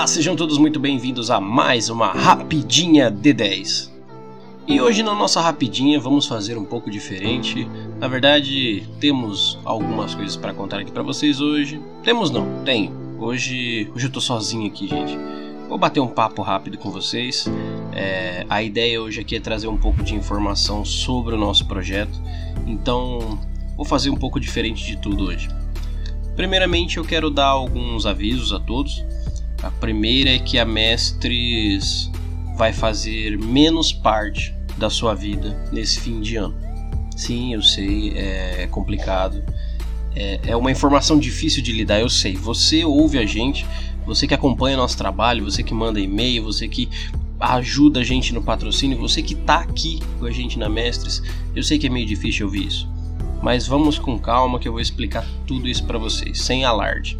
Olá, 0.00 0.06
sejam 0.06 0.34
todos 0.34 0.56
muito 0.56 0.80
bem-vindos 0.80 1.30
a 1.30 1.38
mais 1.38 1.90
uma 1.90 2.06
Rapidinha 2.06 3.12
D10. 3.12 3.90
E 4.66 4.80
hoje 4.80 5.02
na 5.02 5.14
nossa 5.14 5.42
Rapidinha 5.42 6.00
vamos 6.00 6.24
fazer 6.24 6.56
um 6.56 6.64
pouco 6.64 6.90
diferente. 6.90 7.68
Na 7.98 8.08
verdade, 8.08 8.88
temos 8.98 9.58
algumas 9.62 10.14
coisas 10.14 10.36
para 10.36 10.54
contar 10.54 10.78
aqui 10.78 10.90
para 10.90 11.02
vocês 11.02 11.38
hoje. 11.38 11.78
Temos 12.02 12.30
não, 12.30 12.64
tenho. 12.64 12.90
Hoje, 13.18 13.90
hoje 13.94 14.06
eu 14.06 14.10
tô 14.10 14.22
sozinho 14.22 14.66
aqui, 14.68 14.88
gente. 14.88 15.18
Vou 15.68 15.76
bater 15.76 16.00
um 16.00 16.08
papo 16.08 16.40
rápido 16.40 16.78
com 16.78 16.90
vocês. 16.90 17.46
É, 17.92 18.46
a 18.48 18.62
ideia 18.62 19.02
hoje 19.02 19.20
aqui 19.20 19.36
é 19.36 19.40
trazer 19.40 19.68
um 19.68 19.76
pouco 19.76 20.02
de 20.02 20.14
informação 20.14 20.82
sobre 20.82 21.34
o 21.34 21.38
nosso 21.38 21.66
projeto. 21.66 22.18
Então, 22.66 23.38
vou 23.76 23.84
fazer 23.84 24.08
um 24.08 24.16
pouco 24.16 24.40
diferente 24.40 24.82
de 24.82 24.96
tudo 24.96 25.24
hoje. 25.24 25.46
Primeiramente, 26.34 26.96
eu 26.96 27.04
quero 27.04 27.28
dar 27.28 27.48
alguns 27.48 28.06
avisos 28.06 28.50
a 28.54 28.58
todos. 28.58 29.04
A 29.62 29.70
primeira 29.70 30.30
é 30.30 30.38
que 30.38 30.58
a 30.58 30.64
Mestres 30.64 32.10
vai 32.56 32.72
fazer 32.72 33.38
menos 33.38 33.92
parte 33.92 34.54
da 34.78 34.88
sua 34.88 35.14
vida 35.14 35.68
nesse 35.70 36.00
fim 36.00 36.20
de 36.20 36.36
ano. 36.36 36.54
Sim, 37.16 37.52
eu 37.54 37.62
sei, 37.62 38.14
é 38.16 38.66
complicado. 38.70 39.42
É, 40.16 40.40
é 40.48 40.56
uma 40.56 40.70
informação 40.70 41.18
difícil 41.18 41.62
de 41.62 41.72
lidar, 41.72 42.00
eu 42.00 42.08
sei. 42.08 42.34
Você 42.36 42.84
ouve 42.84 43.18
a 43.18 43.26
gente, 43.26 43.66
você 44.06 44.26
que 44.26 44.34
acompanha 44.34 44.76
nosso 44.76 44.96
trabalho, 44.96 45.44
você 45.44 45.62
que 45.62 45.74
manda 45.74 46.00
e-mail, 46.00 46.42
você 46.42 46.66
que 46.66 46.88
ajuda 47.38 48.00
a 48.00 48.04
gente 48.04 48.34
no 48.34 48.42
patrocínio, 48.42 48.98
você 48.98 49.22
que 49.22 49.34
está 49.34 49.60
aqui 49.60 50.00
com 50.18 50.26
a 50.26 50.30
gente 50.30 50.58
na 50.58 50.68
Mestres, 50.68 51.22
eu 51.54 51.62
sei 51.62 51.78
que 51.78 51.86
é 51.86 51.90
meio 51.90 52.06
difícil 52.06 52.46
ouvir 52.46 52.66
isso. 52.66 52.88
Mas 53.42 53.66
vamos 53.66 53.98
com 53.98 54.18
calma 54.18 54.58
que 54.58 54.68
eu 54.68 54.72
vou 54.72 54.80
explicar 54.80 55.26
tudo 55.46 55.68
isso 55.68 55.84
para 55.84 55.98
vocês, 55.98 56.40
sem 56.40 56.64
alarde. 56.64 57.16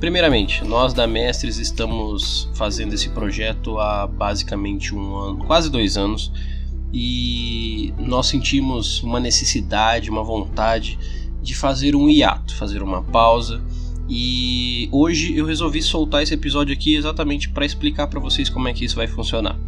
Primeiramente, 0.00 0.64
nós 0.64 0.94
da 0.94 1.06
Mestres 1.06 1.58
estamos 1.58 2.48
fazendo 2.54 2.94
esse 2.94 3.10
projeto 3.10 3.78
há 3.78 4.06
basicamente 4.06 4.94
um 4.94 5.14
ano, 5.14 5.44
quase 5.44 5.70
dois 5.70 5.98
anos, 5.98 6.32
e 6.90 7.92
nós 7.98 8.26
sentimos 8.26 9.02
uma 9.02 9.20
necessidade, 9.20 10.08
uma 10.08 10.24
vontade 10.24 10.98
de 11.42 11.54
fazer 11.54 11.94
um 11.94 12.08
hiato, 12.08 12.56
fazer 12.56 12.82
uma 12.82 13.02
pausa. 13.02 13.62
E 14.08 14.88
hoje 14.90 15.36
eu 15.36 15.44
resolvi 15.44 15.82
soltar 15.82 16.22
esse 16.22 16.32
episódio 16.32 16.72
aqui 16.72 16.94
exatamente 16.94 17.50
para 17.50 17.66
explicar 17.66 18.06
para 18.06 18.18
vocês 18.18 18.48
como 18.48 18.68
é 18.68 18.72
que 18.72 18.86
isso 18.86 18.96
vai 18.96 19.06
funcionar. 19.06 19.58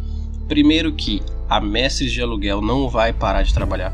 Primeiro 0.47 0.93
que 0.93 1.21
a 1.47 1.61
Mestres 1.61 2.11
de 2.11 2.23
Aluguel 2.23 2.59
não 2.59 2.89
vai 2.89 3.13
parar 3.13 3.43
de 3.43 3.53
trabalhar. 3.53 3.93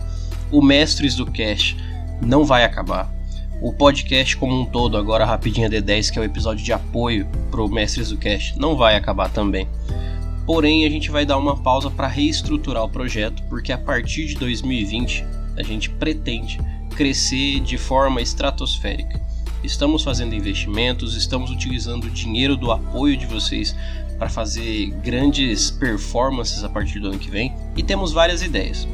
O 0.49 0.61
Mestres 0.61 1.15
do 1.15 1.25
Cash 1.25 1.75
não 2.25 2.45
vai 2.45 2.63
acabar 2.63 3.18
o 3.61 3.73
podcast 3.73 4.37
como 4.37 4.61
um 4.61 4.65
todo, 4.65 4.97
agora 4.97 5.25
rapidinho 5.25 5.69
D10, 5.69 6.11
que 6.11 6.19
é 6.19 6.21
o 6.21 6.25
episódio 6.25 6.63
de 6.63 6.71
apoio 6.71 7.27
para 7.51 7.61
o 7.61 7.67
Mestres 7.69 8.09
do 8.09 8.17
Cast, 8.17 8.57
não 8.57 8.77
vai 8.77 8.95
acabar 8.95 9.29
também. 9.29 9.67
Porém, 10.45 10.85
a 10.85 10.89
gente 10.89 11.11
vai 11.11 11.25
dar 11.25 11.37
uma 11.37 11.57
pausa 11.57 11.91
para 11.91 12.07
reestruturar 12.07 12.83
o 12.83 12.89
projeto, 12.89 13.43
porque 13.49 13.71
a 13.71 13.77
partir 13.77 14.27
de 14.27 14.35
2020 14.35 15.25
a 15.57 15.63
gente 15.63 15.89
pretende 15.89 16.59
crescer 16.95 17.59
de 17.59 17.77
forma 17.77 18.21
estratosférica. 18.21 19.19
Estamos 19.63 20.03
fazendo 20.03 20.33
investimentos, 20.33 21.15
estamos 21.15 21.51
utilizando 21.51 22.05
o 22.05 22.09
dinheiro 22.09 22.55
do 22.55 22.71
apoio 22.71 23.17
de 23.17 23.25
vocês 23.25 23.75
para 24.17 24.29
fazer 24.29 24.87
grandes 25.03 25.69
performances 25.69 26.63
a 26.63 26.69
partir 26.69 26.99
do 26.99 27.09
ano 27.09 27.19
que 27.19 27.29
vem 27.29 27.53
e 27.75 27.83
temos 27.83 28.11
várias 28.11 28.41
ideias. 28.41 28.87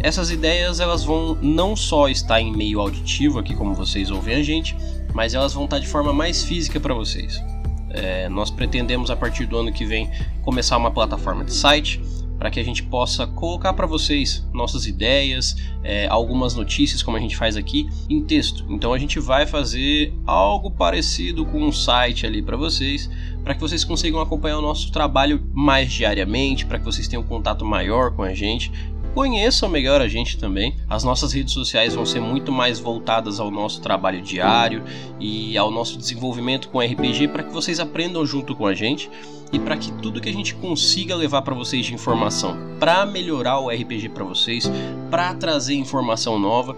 Essas 0.00 0.30
ideias 0.30 0.80
elas 0.80 1.04
vão 1.04 1.36
não 1.40 1.76
só 1.76 2.08
estar 2.08 2.40
em 2.40 2.52
meio 2.52 2.80
auditivo 2.80 3.38
aqui 3.38 3.54
como 3.54 3.74
vocês 3.74 4.10
ouvem 4.10 4.34
a 4.34 4.42
gente, 4.42 4.76
mas 5.14 5.34
elas 5.34 5.54
vão 5.54 5.64
estar 5.64 5.78
de 5.78 5.86
forma 5.86 6.12
mais 6.12 6.42
física 6.42 6.80
para 6.80 6.94
vocês. 6.94 7.42
É, 7.90 8.28
nós 8.28 8.50
pretendemos 8.50 9.10
a 9.10 9.16
partir 9.16 9.46
do 9.46 9.58
ano 9.58 9.72
que 9.72 9.84
vem 9.84 10.10
começar 10.42 10.76
uma 10.76 10.90
plataforma 10.90 11.44
de 11.44 11.52
site 11.52 12.00
para 12.42 12.50
que 12.50 12.58
a 12.58 12.64
gente 12.64 12.82
possa 12.82 13.24
colocar 13.24 13.72
para 13.72 13.86
vocês 13.86 14.44
nossas 14.52 14.84
ideias, 14.84 15.56
é, 15.84 16.08
algumas 16.08 16.56
notícias 16.56 17.00
como 17.00 17.16
a 17.16 17.20
gente 17.20 17.36
faz 17.36 17.56
aqui 17.56 17.88
em 18.10 18.20
texto. 18.20 18.66
Então 18.68 18.92
a 18.92 18.98
gente 18.98 19.20
vai 19.20 19.46
fazer 19.46 20.12
algo 20.26 20.68
parecido 20.68 21.46
com 21.46 21.62
um 21.62 21.70
site 21.70 22.26
ali 22.26 22.42
para 22.42 22.56
vocês, 22.56 23.08
para 23.44 23.54
que 23.54 23.60
vocês 23.60 23.84
consigam 23.84 24.20
acompanhar 24.20 24.58
o 24.58 24.60
nosso 24.60 24.90
trabalho 24.90 25.46
mais 25.52 25.92
diariamente, 25.92 26.66
para 26.66 26.80
que 26.80 26.84
vocês 26.84 27.06
tenham 27.06 27.22
um 27.22 27.26
contato 27.26 27.64
maior 27.64 28.10
com 28.10 28.24
a 28.24 28.34
gente 28.34 28.72
Conheçam 29.14 29.68
melhor 29.68 30.00
a 30.00 30.08
gente 30.08 30.38
também. 30.38 30.74
As 30.88 31.04
nossas 31.04 31.34
redes 31.34 31.52
sociais 31.52 31.94
vão 31.94 32.06
ser 32.06 32.20
muito 32.20 32.50
mais 32.50 32.80
voltadas 32.80 33.38
ao 33.38 33.50
nosso 33.50 33.82
trabalho 33.82 34.22
diário 34.22 34.82
e 35.20 35.56
ao 35.58 35.70
nosso 35.70 35.98
desenvolvimento 35.98 36.70
com 36.70 36.80
RPG 36.80 37.28
para 37.28 37.42
que 37.42 37.52
vocês 37.52 37.78
aprendam 37.78 38.24
junto 38.24 38.56
com 38.56 38.66
a 38.66 38.72
gente 38.72 39.10
e 39.52 39.58
para 39.58 39.76
que 39.76 39.92
tudo 39.92 40.20
que 40.20 40.30
a 40.30 40.32
gente 40.32 40.54
consiga 40.54 41.14
levar 41.14 41.42
para 41.42 41.54
vocês 41.54 41.84
de 41.84 41.92
informação 41.92 42.56
para 42.80 43.04
melhorar 43.04 43.60
o 43.60 43.68
RPG 43.68 44.08
para 44.08 44.24
vocês, 44.24 44.70
para 45.10 45.34
trazer 45.34 45.74
informação 45.74 46.38
nova, 46.38 46.74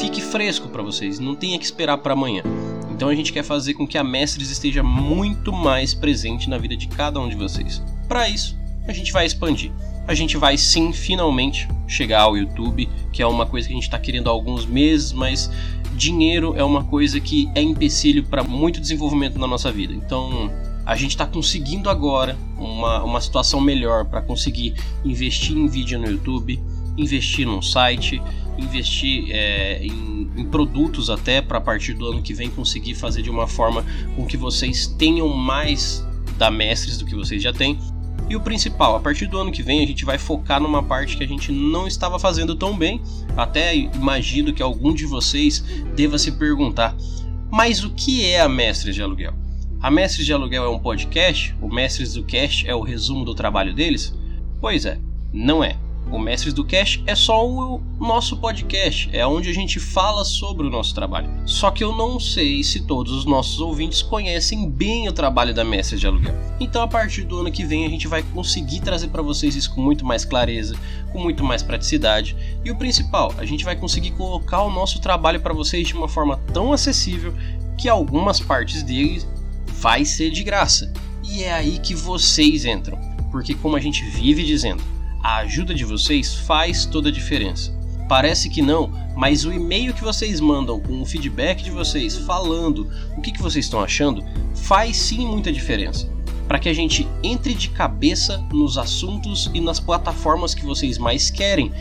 fique 0.00 0.20
fresco 0.20 0.68
para 0.68 0.84
vocês, 0.84 1.18
não 1.18 1.34
tenha 1.34 1.58
que 1.58 1.64
esperar 1.64 1.98
para 1.98 2.12
amanhã. 2.12 2.44
Então 2.92 3.08
a 3.08 3.14
gente 3.14 3.32
quer 3.32 3.42
fazer 3.42 3.74
com 3.74 3.88
que 3.88 3.98
a 3.98 4.04
Mestres 4.04 4.50
esteja 4.50 4.84
muito 4.84 5.52
mais 5.52 5.94
presente 5.94 6.48
na 6.48 6.58
vida 6.58 6.76
de 6.76 6.86
cada 6.86 7.18
um 7.18 7.28
de 7.28 7.34
vocês. 7.34 7.82
Para 8.06 8.28
isso, 8.28 8.56
a 8.86 8.92
gente 8.92 9.10
vai 9.12 9.26
expandir 9.26 9.72
a 10.12 10.14
gente 10.14 10.36
vai 10.36 10.58
sim 10.58 10.92
finalmente 10.92 11.66
chegar 11.88 12.22
ao 12.22 12.36
YouTube, 12.36 12.86
que 13.10 13.22
é 13.22 13.26
uma 13.26 13.46
coisa 13.46 13.66
que 13.66 13.72
a 13.72 13.76
gente 13.76 13.84
está 13.84 13.98
querendo 13.98 14.28
há 14.28 14.30
alguns 14.30 14.66
meses, 14.66 15.10
mas 15.10 15.50
dinheiro 15.96 16.54
é 16.54 16.62
uma 16.62 16.84
coisa 16.84 17.18
que 17.18 17.50
é 17.54 17.62
empecilho 17.62 18.22
para 18.22 18.44
muito 18.44 18.78
desenvolvimento 18.78 19.38
na 19.38 19.46
nossa 19.46 19.72
vida. 19.72 19.94
Então 19.94 20.50
a 20.84 20.94
gente 20.96 21.12
está 21.12 21.24
conseguindo 21.24 21.88
agora 21.88 22.36
uma, 22.58 23.02
uma 23.02 23.20
situação 23.22 23.58
melhor 23.58 24.04
para 24.04 24.20
conseguir 24.20 24.74
investir 25.02 25.56
em 25.56 25.66
vídeo 25.66 25.98
no 25.98 26.06
YouTube, 26.06 26.60
investir 26.98 27.46
num 27.46 27.62
site, 27.62 28.20
investir 28.58 29.30
é, 29.30 29.82
em, 29.82 30.30
em, 30.36 30.44
produtos 30.44 31.08
até 31.08 31.40
para 31.40 31.56
a 31.56 31.60
partir 31.60 31.94
do 31.94 32.06
ano 32.06 32.20
que 32.20 32.34
vem 32.34 32.50
conseguir 32.50 32.94
fazer 32.94 33.22
de 33.22 33.30
uma 33.30 33.46
forma 33.46 33.82
com 34.14 34.26
que 34.26 34.36
vocês 34.36 34.86
tenham 34.86 35.28
mais 35.28 36.06
da 36.36 36.50
Mestres 36.50 36.98
do 36.98 37.06
que 37.06 37.14
vocês 37.14 37.42
já 37.42 37.52
têm 37.52 37.78
e 38.28 38.36
o 38.36 38.40
principal, 38.40 38.96
a 38.96 39.00
partir 39.00 39.26
do 39.26 39.38
ano 39.38 39.52
que 39.52 39.62
vem 39.62 39.82
a 39.82 39.86
gente 39.86 40.04
vai 40.04 40.18
focar 40.18 40.60
numa 40.60 40.82
parte 40.82 41.16
que 41.16 41.24
a 41.24 41.28
gente 41.28 41.52
não 41.52 41.86
estava 41.86 42.18
fazendo 42.18 42.54
tão 42.54 42.76
bem. 42.76 43.02
Até 43.36 43.74
imagino 43.74 44.52
que 44.52 44.62
algum 44.62 44.94
de 44.94 45.06
vocês 45.06 45.60
deva 45.94 46.18
se 46.18 46.32
perguntar: 46.32 46.96
mas 47.50 47.84
o 47.84 47.90
que 47.90 48.24
é 48.24 48.40
a 48.40 48.48
Mestres 48.48 48.94
de 48.94 49.02
Aluguel? 49.02 49.34
A 49.80 49.90
Mestres 49.90 50.24
de 50.24 50.32
Aluguel 50.32 50.64
é 50.64 50.68
um 50.68 50.78
podcast? 50.78 51.54
O 51.60 51.68
Mestres 51.68 52.14
do 52.14 52.24
Cast 52.24 52.66
é 52.68 52.74
o 52.74 52.80
resumo 52.80 53.24
do 53.24 53.34
trabalho 53.34 53.74
deles? 53.74 54.16
Pois 54.60 54.86
é, 54.86 54.98
não 55.32 55.62
é. 55.62 55.76
O 56.12 56.18
Mestres 56.18 56.52
do 56.52 56.62
Cash 56.62 57.00
é 57.06 57.14
só 57.14 57.48
o 57.48 57.80
nosso 57.98 58.36
podcast, 58.36 59.08
é 59.14 59.26
onde 59.26 59.48
a 59.48 59.54
gente 59.54 59.80
fala 59.80 60.26
sobre 60.26 60.66
o 60.66 60.70
nosso 60.70 60.94
trabalho. 60.94 61.30
Só 61.46 61.70
que 61.70 61.82
eu 61.82 61.96
não 61.96 62.20
sei 62.20 62.62
se 62.62 62.80
todos 62.80 63.14
os 63.14 63.24
nossos 63.24 63.60
ouvintes 63.60 64.02
conhecem 64.02 64.68
bem 64.68 65.08
o 65.08 65.12
trabalho 65.12 65.54
da 65.54 65.64
Mestres 65.64 65.98
de 65.98 66.06
Aluguel. 66.06 66.34
Então, 66.60 66.82
a 66.82 66.86
partir 66.86 67.22
do 67.22 67.40
ano 67.40 67.50
que 67.50 67.64
vem, 67.64 67.86
a 67.86 67.88
gente 67.88 68.06
vai 68.06 68.22
conseguir 68.22 68.80
trazer 68.80 69.08
para 69.08 69.22
vocês 69.22 69.56
isso 69.56 69.74
com 69.74 69.80
muito 69.80 70.04
mais 70.04 70.22
clareza, 70.22 70.76
com 71.10 71.18
muito 71.18 71.42
mais 71.42 71.62
praticidade. 71.62 72.36
E 72.62 72.70
o 72.70 72.76
principal, 72.76 73.32
a 73.38 73.46
gente 73.46 73.64
vai 73.64 73.74
conseguir 73.74 74.10
colocar 74.10 74.60
o 74.64 74.70
nosso 74.70 75.00
trabalho 75.00 75.40
para 75.40 75.54
vocês 75.54 75.88
de 75.88 75.94
uma 75.94 76.08
forma 76.08 76.36
tão 76.52 76.74
acessível 76.74 77.32
que 77.78 77.88
algumas 77.88 78.38
partes 78.38 78.82
dele 78.82 79.22
vai 79.80 80.04
ser 80.04 80.30
de 80.30 80.44
graça. 80.44 80.92
E 81.24 81.42
é 81.42 81.54
aí 81.54 81.78
que 81.78 81.94
vocês 81.94 82.66
entram, 82.66 82.98
porque 83.30 83.54
como 83.54 83.76
a 83.76 83.80
gente 83.80 84.04
vive 84.04 84.44
dizendo, 84.44 84.82
a 85.22 85.36
ajuda 85.38 85.74
de 85.74 85.84
vocês 85.84 86.34
faz 86.34 86.84
toda 86.84 87.08
a 87.08 87.12
diferença. 87.12 87.72
Parece 88.08 88.50
que 88.50 88.60
não, 88.60 88.92
mas 89.16 89.44
o 89.44 89.52
e-mail 89.52 89.94
que 89.94 90.02
vocês 90.02 90.40
mandam 90.40 90.80
com 90.80 91.00
o 91.00 91.06
feedback 91.06 91.62
de 91.62 91.70
vocês 91.70 92.16
falando 92.16 92.90
o 93.16 93.22
que, 93.22 93.30
que 93.30 93.40
vocês 93.40 93.64
estão 93.64 93.80
achando 93.80 94.24
faz 94.54 94.96
sim 94.96 95.24
muita 95.26 95.52
diferença. 95.52 96.10
Para 96.48 96.58
que 96.58 96.68
a 96.68 96.74
gente 96.74 97.06
entre 97.22 97.54
de 97.54 97.68
cabeça 97.70 98.44
nos 98.52 98.76
assuntos 98.76 99.48
e 99.54 99.60
nas 99.60 99.78
plataformas 99.80 100.54
que 100.54 100.64
vocês 100.64 100.98
mais 100.98 101.30
querem 101.30 101.72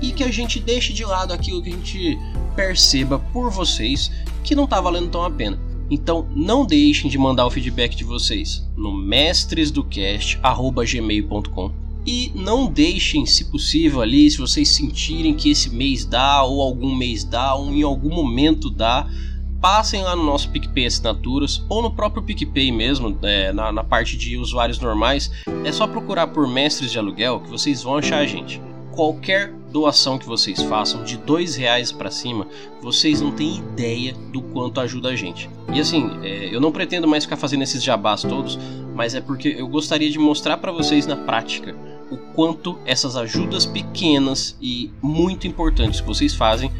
e 0.00 0.12
que 0.12 0.22
a 0.22 0.30
gente 0.30 0.60
deixe 0.60 0.92
de 0.92 1.04
lado 1.04 1.32
aquilo 1.32 1.60
que 1.62 1.70
a 1.70 1.72
gente 1.72 2.16
perceba 2.54 3.18
por 3.32 3.50
vocês 3.50 4.12
que 4.44 4.54
não 4.54 4.64
está 4.64 4.78
valendo 4.80 5.10
tão 5.10 5.24
a 5.24 5.30
pena. 5.30 5.58
Então 5.90 6.28
não 6.36 6.64
deixem 6.64 7.10
de 7.10 7.18
mandar 7.18 7.44
o 7.46 7.50
feedback 7.50 7.96
de 7.96 8.04
vocês 8.04 8.64
no 8.76 8.94
mestresdocast@gmail.com 8.94 11.89
e 12.06 12.32
não 12.34 12.66
deixem, 12.66 13.26
se 13.26 13.44
possível, 13.46 14.00
ali, 14.00 14.30
se 14.30 14.38
vocês 14.38 14.68
sentirem 14.70 15.34
que 15.34 15.50
esse 15.50 15.70
mês 15.70 16.04
dá, 16.04 16.42
ou 16.42 16.62
algum 16.62 16.94
mês 16.94 17.24
dá, 17.24 17.54
ou 17.54 17.72
em 17.72 17.82
algum 17.82 18.14
momento 18.14 18.70
dá, 18.70 19.06
passem 19.60 20.02
lá 20.02 20.16
no 20.16 20.24
nosso 20.24 20.48
PicPay 20.50 20.86
Assinaturas, 20.86 21.62
ou 21.68 21.82
no 21.82 21.90
próprio 21.90 22.22
PicPay 22.22 22.72
mesmo, 22.72 23.16
é, 23.22 23.52
na, 23.52 23.70
na 23.70 23.84
parte 23.84 24.16
de 24.16 24.38
usuários 24.38 24.80
normais. 24.80 25.30
É 25.64 25.70
só 25.70 25.86
procurar 25.86 26.28
por 26.28 26.48
Mestres 26.48 26.90
de 26.90 26.98
Aluguel 26.98 27.40
que 27.40 27.50
vocês 27.50 27.82
vão 27.82 27.96
achar 27.96 28.18
a 28.18 28.26
gente. 28.26 28.60
Qualquer 28.92 29.52
doação 29.70 30.18
que 30.18 30.26
vocês 30.26 30.60
façam, 30.62 31.04
de 31.04 31.16
dois 31.16 31.54
reais 31.54 31.92
para 31.92 32.10
cima, 32.10 32.46
vocês 32.82 33.20
não 33.20 33.30
têm 33.30 33.58
ideia 33.58 34.14
do 34.32 34.42
quanto 34.42 34.80
ajuda 34.80 35.10
a 35.10 35.16
gente. 35.16 35.48
E 35.72 35.78
assim, 35.78 36.10
é, 36.22 36.52
eu 36.52 36.60
não 36.60 36.72
pretendo 36.72 37.06
mais 37.06 37.24
ficar 37.24 37.36
fazendo 37.36 37.62
esses 37.62 37.82
jabás 37.82 38.22
todos, 38.22 38.58
mas 38.94 39.14
é 39.14 39.20
porque 39.20 39.54
eu 39.56 39.68
gostaria 39.68 40.10
de 40.10 40.18
mostrar 40.18 40.56
para 40.56 40.72
vocês 40.72 41.06
na 41.06 41.16
prática 41.16 41.74
o 42.10 42.16
quanto 42.16 42.78
essas 42.84 43.16
ajudas 43.16 43.64
pequenas 43.64 44.56
e 44.60 44.90
muito 45.00 45.46
importantes 45.46 46.00
que 46.00 46.06
vocês 46.06 46.34
fazem 46.34 46.70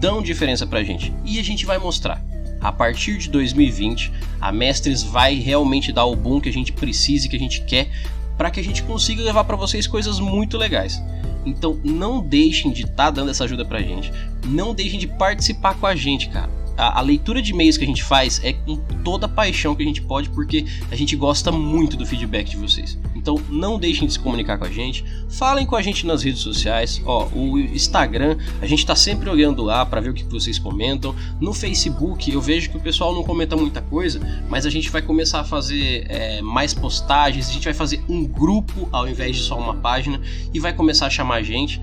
dão 0.00 0.22
diferença 0.22 0.66
pra 0.66 0.82
gente. 0.82 1.12
E 1.24 1.38
a 1.38 1.42
gente 1.42 1.66
vai 1.66 1.78
mostrar. 1.78 2.22
A 2.60 2.72
partir 2.72 3.18
de 3.18 3.30
2020, 3.30 4.12
a 4.40 4.50
Mestres 4.52 5.02
vai 5.02 5.34
realmente 5.34 5.92
dar 5.92 6.04
o 6.04 6.16
boom 6.16 6.40
que 6.40 6.48
a 6.48 6.52
gente 6.52 6.72
precisa 6.72 7.26
e 7.26 7.28
que 7.28 7.36
a 7.36 7.38
gente 7.38 7.62
quer 7.64 7.90
para 8.36 8.50
que 8.50 8.60
a 8.60 8.64
gente 8.64 8.82
consiga 8.82 9.22
levar 9.22 9.44
para 9.44 9.56
vocês 9.56 9.86
coisas 9.86 10.20
muito 10.20 10.56
legais. 10.56 11.00
Então 11.46 11.80
não 11.84 12.20
deixem 12.20 12.72
de 12.72 12.82
estar 12.82 12.94
tá 12.94 13.10
dando 13.10 13.30
essa 13.30 13.44
ajuda 13.44 13.64
pra 13.64 13.80
gente. 13.80 14.12
Não 14.44 14.74
deixem 14.74 14.98
de 14.98 15.06
participar 15.06 15.74
com 15.74 15.86
a 15.86 15.94
gente, 15.94 16.28
cara 16.28 16.58
a, 16.78 17.00
a, 17.00 17.02
leitura 17.02 17.42
de 17.42 17.50
e-mails 17.50 17.76
que 17.76 17.82
a 17.82 17.86
gente 17.86 18.04
faz 18.04 18.40
é 18.44 18.52
com 18.52 18.76
toda 19.02 19.26
a 19.26 19.28
paixão 19.28 19.74
que 19.74 19.82
a 19.82 19.86
gente 19.86 20.00
pode, 20.00 20.30
porque 20.30 20.64
a 20.90 20.94
gente 20.94 21.16
gosta 21.16 21.50
muito 21.50 21.96
do 21.96 22.06
feedback 22.06 22.50
de 22.50 22.56
vocês. 22.56 22.96
Então 23.28 23.44
não 23.50 23.78
deixem 23.78 24.06
de 24.06 24.14
se 24.14 24.18
comunicar 24.18 24.56
com 24.56 24.64
a 24.64 24.70
gente, 24.70 25.04
falem 25.28 25.66
com 25.66 25.76
a 25.76 25.82
gente 25.82 26.06
nas 26.06 26.22
redes 26.22 26.40
sociais. 26.40 27.02
Ó, 27.04 27.28
o 27.34 27.58
Instagram, 27.58 28.38
a 28.58 28.66
gente 28.66 28.86
tá 28.86 28.96
sempre 28.96 29.28
olhando 29.28 29.62
lá 29.62 29.84
para 29.84 30.00
ver 30.00 30.08
o 30.08 30.14
que 30.14 30.24
vocês 30.24 30.58
comentam. 30.58 31.14
No 31.38 31.52
Facebook, 31.52 32.32
eu 32.32 32.40
vejo 32.40 32.70
que 32.70 32.78
o 32.78 32.80
pessoal 32.80 33.14
não 33.14 33.22
comenta 33.22 33.54
muita 33.54 33.82
coisa, 33.82 34.18
mas 34.48 34.64
a 34.64 34.70
gente 34.70 34.88
vai 34.88 35.02
começar 35.02 35.40
a 35.40 35.44
fazer 35.44 36.06
é, 36.08 36.40
mais 36.40 36.72
postagens, 36.72 37.50
a 37.50 37.52
gente 37.52 37.64
vai 37.64 37.74
fazer 37.74 38.02
um 38.08 38.24
grupo 38.24 38.88
ao 38.90 39.06
invés 39.06 39.36
de 39.36 39.42
só 39.42 39.58
uma 39.58 39.74
página 39.74 40.18
e 40.54 40.58
vai 40.58 40.72
começar 40.72 41.06
a 41.06 41.10
chamar 41.10 41.36
a 41.36 41.42
gente. 41.42 41.78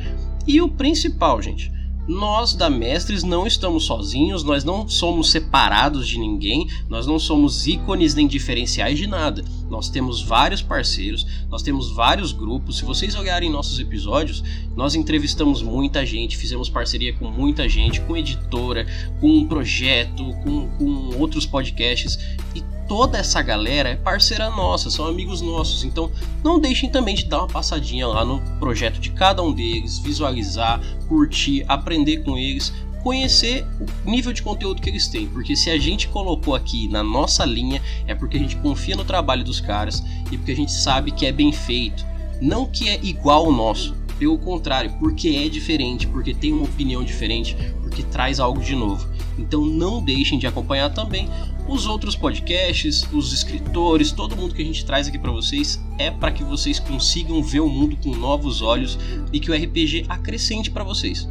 E 0.47 0.59
o 0.59 0.67
principal, 0.67 1.39
gente, 1.43 1.71
nós 2.07 2.53
da 2.53 2.69
Mestres 2.69 3.23
não 3.23 3.47
estamos 3.47 3.85
sozinhos, 3.85 4.43
nós 4.43 4.63
não 4.63 4.87
somos 4.87 5.31
separados 5.31 6.07
de 6.07 6.19
ninguém, 6.19 6.67
nós 6.87 7.07
não 7.07 7.17
somos 7.17 7.65
ícones 7.67 8.13
nem 8.13 8.27
diferenciais 8.27 8.97
de 8.97 9.07
nada. 9.07 9.43
Nós 9.69 9.89
temos 9.89 10.21
vários 10.21 10.61
parceiros, 10.61 11.25
nós 11.49 11.63
temos 11.63 11.91
vários 11.91 12.31
grupos. 12.31 12.77
Se 12.77 12.85
vocês 12.85 13.15
olharem 13.15 13.49
nossos 13.49 13.79
episódios, 13.79 14.43
nós 14.75 14.93
entrevistamos 14.93 15.61
muita 15.61 16.05
gente, 16.05 16.37
fizemos 16.37 16.69
parceria 16.69 17.13
com 17.13 17.29
muita 17.29 17.67
gente, 17.67 18.01
com 18.01 18.15
editora, 18.15 18.85
com 19.19 19.29
um 19.29 19.47
projeto, 19.47 20.23
com, 20.43 20.69
com 20.77 21.19
outros 21.19 21.45
podcasts 21.45 22.19
e 22.53 22.61
toda 22.87 23.17
essa 23.17 23.41
galera 23.41 23.89
é 23.89 23.95
parceira 23.95 24.49
nossa, 24.49 24.89
são 24.89 25.07
amigos 25.07 25.41
nossos. 25.41 25.83
Então 25.83 26.11
não 26.43 26.59
deixem 26.59 26.89
também 26.89 27.15
de 27.15 27.25
dar 27.25 27.39
uma 27.39 27.47
passadinha 27.47 28.07
lá 28.07 28.23
no 28.23 28.39
projeto 28.59 28.99
de 28.99 29.11
cada 29.11 29.41
um 29.41 29.53
deles, 29.53 29.99
visualizar, 29.99 30.81
curtir, 31.07 31.65
aprender 31.67 32.23
com 32.23 32.37
eles, 32.37 32.73
conhecer 33.03 33.65
o 33.79 34.09
nível 34.09 34.33
de 34.33 34.41
conteúdo 34.41 34.81
que 34.81 34.89
eles 34.89 35.07
têm, 35.07 35.27
porque 35.27 35.55
se 35.55 35.69
a 35.69 35.77
gente 35.77 36.07
colocou 36.07 36.55
aqui 36.55 36.87
na 36.87 37.03
nossa 37.03 37.45
linha 37.45 37.79
é 38.07 38.15
porque 38.15 38.37
a 38.37 38.39
gente 38.39 38.55
confia 38.55 38.95
no 38.95 39.05
trabalho 39.05 39.43
dos 39.43 39.59
caras 39.59 40.03
e 40.31 40.37
porque 40.37 40.51
a 40.51 40.55
gente 40.55 40.71
sabe 40.71 41.11
que 41.11 41.25
é 41.25 41.31
bem 41.31 41.51
feito, 41.51 42.03
não 42.41 42.65
que 42.65 42.89
é 42.89 42.99
igual 43.03 43.45
ao 43.45 43.51
nosso. 43.51 43.95
Pelo 44.17 44.37
contrário, 44.39 44.93
porque 44.97 45.27
é 45.27 45.49
diferente, 45.49 46.07
porque 46.07 46.33
tem 46.33 46.53
uma 46.53 46.63
opinião 46.63 47.03
diferente, 47.03 47.55
porque 47.81 48.01
traz 48.01 48.39
algo 48.39 48.61
de 48.61 48.73
novo. 48.73 49.05
Então 49.37 49.65
não 49.65 50.01
deixem 50.01 50.39
de 50.39 50.47
acompanhar 50.47 50.89
também 50.89 51.29
os 51.67 51.87
outros 51.87 52.15
podcasts, 52.15 53.07
os 53.11 53.33
escritores, 53.33 54.11
todo 54.11 54.35
mundo 54.35 54.53
que 54.53 54.61
a 54.61 54.65
gente 54.65 54.85
traz 54.85 55.07
aqui 55.07 55.17
para 55.17 55.31
vocês 55.31 55.83
é 55.97 56.11
para 56.11 56.31
que 56.31 56.43
vocês 56.43 56.79
consigam 56.79 57.41
ver 57.41 57.61
o 57.61 57.69
mundo 57.69 57.97
com 57.97 58.15
novos 58.15 58.61
olhos 58.61 58.97
e 59.33 59.39
que 59.39 59.49
o 59.49 59.55
RPG 59.55 60.05
acrescente 60.07 60.69
para 60.69 60.83
vocês. 60.83 61.27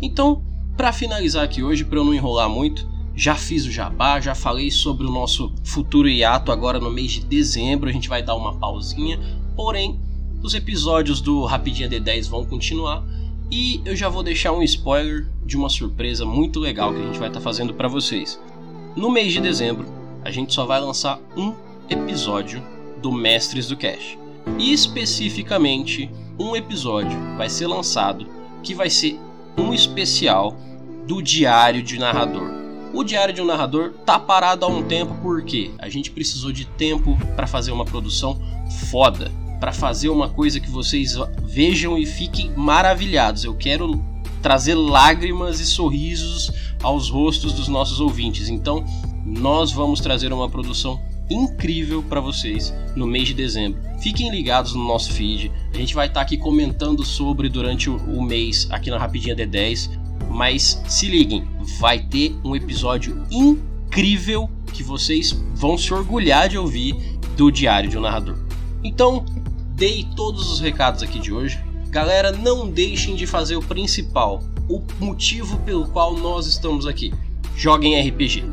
Então, 0.00 0.42
para 0.76 0.92
finalizar 0.92 1.44
aqui 1.44 1.62
hoje, 1.62 1.84
para 1.84 1.98
eu 1.98 2.04
não 2.04 2.14
enrolar 2.14 2.48
muito, 2.48 2.90
já 3.14 3.34
fiz 3.34 3.66
o 3.66 3.70
jabá, 3.70 4.18
já 4.18 4.34
falei 4.34 4.70
sobre 4.70 5.06
o 5.06 5.10
nosso 5.10 5.52
futuro 5.62 6.08
hiato 6.08 6.50
agora 6.50 6.80
no 6.80 6.90
mês 6.90 7.12
de 7.12 7.20
dezembro, 7.20 7.90
a 7.90 7.92
gente 7.92 8.08
vai 8.08 8.22
dar 8.22 8.34
uma 8.34 8.54
pausinha, 8.54 9.20
porém, 9.54 10.00
os 10.42 10.54
episódios 10.54 11.20
do 11.20 11.44
Rapidinha 11.44 11.88
D10 11.88 12.28
vão 12.28 12.44
continuar 12.44 13.04
e 13.50 13.82
eu 13.84 13.94
já 13.94 14.08
vou 14.08 14.22
deixar 14.22 14.52
um 14.52 14.62
spoiler 14.62 15.28
de 15.44 15.56
uma 15.56 15.68
surpresa 15.68 16.24
muito 16.24 16.58
legal 16.58 16.92
que 16.92 17.00
a 17.00 17.04
gente 17.04 17.18
vai 17.18 17.28
estar 17.28 17.40
tá 17.40 17.44
fazendo 17.44 17.74
para 17.74 17.86
vocês. 17.86 18.40
No 18.94 19.10
mês 19.10 19.32
de 19.32 19.40
dezembro, 19.40 19.86
a 20.22 20.30
gente 20.30 20.52
só 20.52 20.66
vai 20.66 20.78
lançar 20.78 21.18
um 21.34 21.54
episódio 21.88 22.62
do 23.00 23.10
Mestres 23.10 23.66
do 23.66 23.74
Cash. 23.74 24.18
E 24.58 24.70
especificamente, 24.70 26.10
um 26.38 26.54
episódio 26.54 27.18
vai 27.38 27.48
ser 27.48 27.66
lançado 27.66 28.26
que 28.62 28.74
vai 28.74 28.90
ser 28.90 29.18
um 29.56 29.72
especial 29.72 30.54
do 31.06 31.22
Diário 31.22 31.82
de 31.82 31.98
Narrador. 31.98 32.50
O 32.92 33.02
Diário 33.02 33.32
de 33.32 33.40
um 33.40 33.46
Narrador 33.46 33.94
tá 34.04 34.18
parado 34.18 34.66
há 34.66 34.68
um 34.68 34.82
tempo 34.82 35.16
porque 35.22 35.70
a 35.78 35.88
gente 35.88 36.10
precisou 36.10 36.52
de 36.52 36.66
tempo 36.66 37.16
para 37.34 37.46
fazer 37.46 37.72
uma 37.72 37.86
produção 37.86 38.38
foda, 38.90 39.32
para 39.58 39.72
fazer 39.72 40.10
uma 40.10 40.28
coisa 40.28 40.60
que 40.60 40.68
vocês 40.68 41.14
vejam 41.44 41.96
e 41.96 42.04
fiquem 42.04 42.52
maravilhados. 42.54 43.42
Eu 43.42 43.54
quero 43.54 44.04
trazer 44.42 44.74
lágrimas 44.74 45.60
e 45.60 45.66
sorrisos 45.66 46.50
aos 46.82 47.08
rostos 47.08 47.52
dos 47.52 47.68
nossos 47.68 48.00
ouvintes. 48.00 48.48
Então, 48.48 48.84
nós 49.24 49.70
vamos 49.72 50.00
trazer 50.00 50.32
uma 50.32 50.50
produção 50.50 51.00
incrível 51.30 52.02
para 52.02 52.20
vocês 52.20 52.74
no 52.94 53.06
mês 53.06 53.28
de 53.28 53.34
dezembro. 53.34 53.80
Fiquem 54.00 54.30
ligados 54.30 54.74
no 54.74 54.84
nosso 54.84 55.12
feed. 55.12 55.50
A 55.72 55.76
gente 55.76 55.94
vai 55.94 56.08
estar 56.08 56.20
tá 56.20 56.26
aqui 56.26 56.36
comentando 56.36 57.04
sobre 57.04 57.48
durante 57.48 57.88
o, 57.88 57.96
o 57.96 58.22
mês 58.22 58.68
aqui 58.70 58.90
na 58.90 58.98
Rapidinha 58.98 59.36
D10. 59.36 59.90
Mas 60.28 60.82
se 60.88 61.06
liguem, 61.06 61.46
vai 61.78 62.00
ter 62.00 62.34
um 62.44 62.56
episódio 62.56 63.24
incrível 63.30 64.50
que 64.72 64.82
vocês 64.82 65.32
vão 65.54 65.76
se 65.76 65.92
orgulhar 65.92 66.48
de 66.48 66.58
ouvir 66.58 66.94
do 67.36 67.50
Diário 67.50 67.88
de 67.88 67.98
um 67.98 68.00
Narrador. 68.00 68.36
Então, 68.82 69.24
dei 69.74 70.06
todos 70.16 70.50
os 70.50 70.60
recados 70.60 71.02
aqui 71.02 71.18
de 71.18 71.32
hoje. 71.32 71.62
Galera, 71.92 72.32
não 72.32 72.70
deixem 72.70 73.14
de 73.14 73.26
fazer 73.26 73.54
o 73.54 73.62
principal, 73.62 74.42
o 74.66 74.82
motivo 74.98 75.58
pelo 75.58 75.86
qual 75.88 76.16
nós 76.16 76.46
estamos 76.46 76.86
aqui. 76.86 77.12
Joguem 77.54 78.00
RPG. 78.00 78.44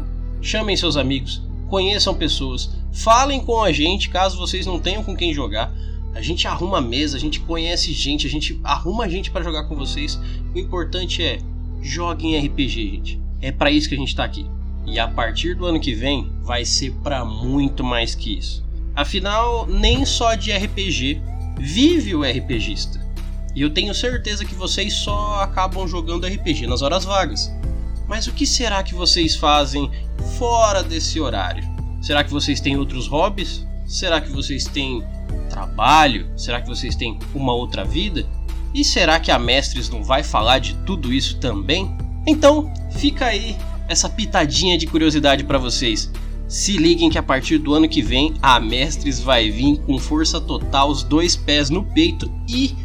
Chamem 0.41 0.75
seus 0.75 0.97
amigos, 0.97 1.41
conheçam 1.69 2.13
pessoas, 2.13 2.69
falem 2.91 3.39
com 3.39 3.63
a 3.63 3.71
gente 3.71 4.09
caso 4.09 4.37
vocês 4.37 4.65
não 4.65 4.77
tenham 4.77 5.05
com 5.05 5.15
quem 5.15 5.33
jogar. 5.33 5.73
A 6.13 6.21
gente 6.21 6.49
arruma 6.49 6.81
mesa, 6.81 7.15
a 7.15 7.19
gente 7.19 7.39
conhece 7.39 7.93
gente, 7.93 8.27
a 8.27 8.29
gente 8.29 8.59
arruma 8.61 9.07
gente 9.07 9.31
para 9.31 9.41
jogar 9.41 9.69
com 9.69 9.75
vocês. 9.77 10.19
O 10.53 10.59
importante 10.59 11.23
é 11.23 11.39
joguem 11.81 12.37
RPG, 12.45 12.67
gente. 12.67 13.21
É 13.41 13.53
para 13.53 13.71
isso 13.71 13.87
que 13.87 13.95
a 13.95 13.99
gente 13.99 14.17
tá 14.17 14.25
aqui. 14.25 14.45
E 14.85 14.99
a 14.99 15.07
partir 15.07 15.55
do 15.55 15.65
ano 15.65 15.79
que 15.79 15.93
vem 15.93 16.29
vai 16.41 16.65
ser 16.65 16.91
para 17.01 17.23
muito 17.23 17.85
mais 17.85 18.13
que 18.13 18.37
isso. 18.37 18.65
Afinal, 18.93 19.65
nem 19.65 20.03
só 20.03 20.35
de 20.35 20.51
RPG 20.51 21.21
vive 21.57 22.13
o 22.13 22.23
RPGista. 22.23 23.07
E 23.55 23.61
eu 23.61 23.69
tenho 23.69 23.93
certeza 23.93 24.45
que 24.45 24.55
vocês 24.55 24.93
só 24.93 25.41
acabam 25.41 25.87
jogando 25.87 26.27
RPG 26.27 26.67
nas 26.67 26.81
horas 26.81 27.03
vagas. 27.03 27.51
Mas 28.07 28.27
o 28.27 28.31
que 28.31 28.45
será 28.45 28.81
que 28.83 28.93
vocês 28.93 29.35
fazem 29.35 29.89
fora 30.37 30.83
desse 30.83 31.19
horário? 31.19 31.63
Será 32.01 32.23
que 32.23 32.31
vocês 32.31 32.59
têm 32.59 32.77
outros 32.77 33.07
hobbies? 33.07 33.65
Será 33.85 34.21
que 34.21 34.31
vocês 34.31 34.65
têm 34.65 35.03
trabalho? 35.49 36.29
Será 36.37 36.61
que 36.61 36.67
vocês 36.67 36.95
têm 36.95 37.19
uma 37.33 37.53
outra 37.53 37.83
vida? 37.83 38.25
E 38.73 38.83
será 38.83 39.19
que 39.19 39.31
a 39.31 39.39
Mestres 39.39 39.89
não 39.89 40.03
vai 40.03 40.23
falar 40.23 40.59
de 40.59 40.75
tudo 40.85 41.11
isso 41.11 41.37
também? 41.37 41.95
Então, 42.25 42.71
fica 42.91 43.25
aí 43.25 43.57
essa 43.87 44.07
pitadinha 44.07 44.77
de 44.77 44.85
curiosidade 44.85 45.43
para 45.43 45.57
vocês. 45.57 46.11
Se 46.47 46.77
liguem 46.77 47.09
que 47.09 47.17
a 47.17 47.23
partir 47.23 47.57
do 47.57 47.73
ano 47.73 47.87
que 47.87 48.01
vem 48.01 48.33
a 48.41 48.59
Mestres 48.59 49.19
vai 49.19 49.49
vir 49.49 49.79
com 49.81 49.97
força 49.97 50.39
total, 50.39 50.89
os 50.89 51.03
dois 51.03 51.35
pés 51.35 51.69
no 51.69 51.83
peito 51.83 52.31
e 52.47 52.75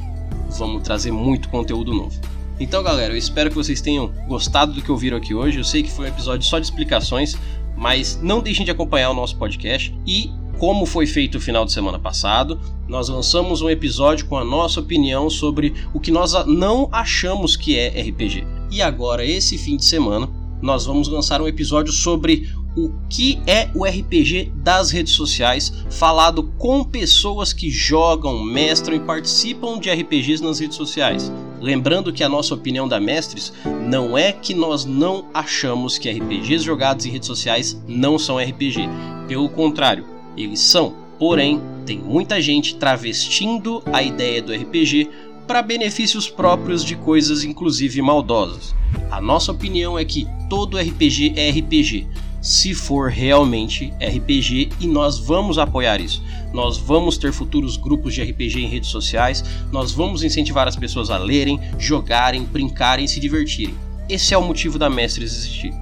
vamos 0.58 0.82
trazer 0.82 1.12
muito 1.12 1.48
conteúdo 1.48 1.92
novo. 1.92 2.18
Então, 2.58 2.82
galera, 2.82 3.12
eu 3.12 3.18
espero 3.18 3.50
que 3.50 3.56
vocês 3.56 3.80
tenham 3.80 4.12
gostado 4.28 4.72
do 4.72 4.82
que 4.82 4.90
ouviram 4.90 5.16
aqui 5.16 5.34
hoje. 5.34 5.58
Eu 5.58 5.64
sei 5.64 5.82
que 5.82 5.90
foi 5.90 6.06
um 6.06 6.08
episódio 6.08 6.46
só 6.46 6.58
de 6.58 6.66
explicações, 6.66 7.36
mas 7.76 8.18
não 8.22 8.40
deixem 8.40 8.64
de 8.64 8.70
acompanhar 8.70 9.10
o 9.10 9.14
nosso 9.14 9.36
podcast 9.36 9.94
e 10.06 10.30
como 10.58 10.86
foi 10.86 11.04
feito 11.04 11.36
o 11.36 11.40
final 11.40 11.64
de 11.64 11.72
semana 11.72 11.98
passado, 11.98 12.60
nós 12.86 13.08
lançamos 13.08 13.60
um 13.60 13.68
episódio 13.68 14.26
com 14.26 14.36
a 14.38 14.44
nossa 14.44 14.80
opinião 14.80 15.28
sobre 15.28 15.74
o 15.92 15.98
que 15.98 16.12
nós 16.12 16.32
não 16.46 16.88
achamos 16.92 17.56
que 17.56 17.76
é 17.76 17.88
RPG. 17.88 18.46
E 18.70 18.80
agora, 18.80 19.24
esse 19.24 19.58
fim 19.58 19.76
de 19.76 19.84
semana, 19.84 20.28
nós 20.62 20.86
vamos 20.86 21.08
lançar 21.08 21.42
um 21.42 21.48
episódio 21.48 21.92
sobre 21.92 22.48
o 22.76 22.92
que 23.08 23.40
é 23.46 23.68
o 23.74 23.84
RPG 23.84 24.52
das 24.56 24.90
redes 24.90 25.12
sociais, 25.12 25.72
falado 25.90 26.42
com 26.58 26.82
pessoas 26.82 27.52
que 27.52 27.70
jogam, 27.70 28.42
mestram 28.42 28.96
e 28.96 29.00
participam 29.00 29.78
de 29.78 29.90
RPGs 29.90 30.42
nas 30.42 30.58
redes 30.58 30.76
sociais. 30.76 31.32
Lembrando 31.60 32.12
que 32.12 32.24
a 32.24 32.28
nossa 32.28 32.54
opinião 32.54 32.88
da 32.88 33.00
Mestres 33.00 33.52
não 33.88 34.18
é 34.18 34.32
que 34.32 34.54
nós 34.54 34.84
não 34.84 35.26
achamos 35.32 35.96
que 35.98 36.10
RPGs 36.10 36.64
jogados 36.64 37.06
em 37.06 37.10
redes 37.10 37.26
sociais 37.26 37.80
não 37.86 38.18
são 38.18 38.38
RPG. 38.38 38.88
Pelo 39.28 39.48
contrário, 39.48 40.04
eles 40.36 40.60
são. 40.60 40.94
Porém, 41.18 41.60
tem 41.86 41.98
muita 41.98 42.40
gente 42.42 42.74
travestindo 42.74 43.82
a 43.92 44.02
ideia 44.02 44.42
do 44.42 44.52
RPG 44.52 45.08
para 45.46 45.62
benefícios 45.62 46.28
próprios 46.28 46.84
de 46.84 46.96
coisas 46.96 47.44
inclusive 47.44 48.02
maldosas. 48.02 48.74
A 49.10 49.20
nossa 49.20 49.52
opinião 49.52 49.98
é 49.98 50.04
que 50.04 50.26
todo 50.48 50.78
RPG 50.78 51.34
é 51.36 51.50
RPG 51.50 52.06
se 52.44 52.74
for 52.74 53.08
realmente 53.08 53.90
RPG 53.94 54.68
e 54.78 54.86
nós 54.86 55.18
vamos 55.18 55.56
apoiar 55.56 55.98
isso. 55.98 56.22
Nós 56.52 56.76
vamos 56.76 57.16
ter 57.16 57.32
futuros 57.32 57.78
grupos 57.78 58.12
de 58.12 58.22
RPG 58.22 58.60
em 58.60 58.68
redes 58.68 58.90
sociais, 58.90 59.42
nós 59.72 59.92
vamos 59.92 60.22
incentivar 60.22 60.68
as 60.68 60.76
pessoas 60.76 61.08
a 61.08 61.16
lerem, 61.16 61.58
jogarem, 61.78 62.44
brincarem 62.44 63.06
e 63.06 63.08
se 63.08 63.18
divertirem. 63.18 63.74
Esse 64.10 64.34
é 64.34 64.38
o 64.38 64.42
motivo 64.42 64.78
da 64.78 64.90
Mestres 64.90 65.32
existir. 65.32 65.72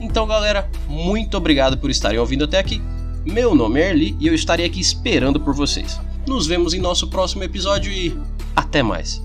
Então, 0.00 0.26
galera, 0.26 0.68
muito 0.88 1.36
obrigado 1.36 1.78
por 1.78 1.88
estarem 1.88 2.18
ouvindo 2.18 2.44
até 2.44 2.58
aqui. 2.58 2.82
Meu 3.24 3.54
nome 3.54 3.80
é 3.80 3.90
Erli 3.90 4.16
e 4.18 4.26
eu 4.26 4.34
estarei 4.34 4.66
aqui 4.66 4.80
esperando 4.80 5.38
por 5.38 5.54
vocês. 5.54 6.00
Nos 6.26 6.48
vemos 6.48 6.74
em 6.74 6.80
nosso 6.80 7.06
próximo 7.06 7.44
episódio 7.44 7.92
e 7.92 8.18
até 8.56 8.82
mais. 8.82 9.22